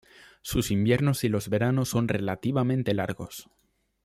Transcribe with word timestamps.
Sus 0.41 0.71
inviernos 0.71 1.23
y 1.23 1.29
los 1.29 1.47
veranos 1.47 1.89
son 1.89 2.07
relativamente 2.07 2.95
largos. 2.95 3.51